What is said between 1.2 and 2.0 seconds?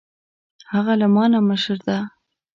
نه مشر ده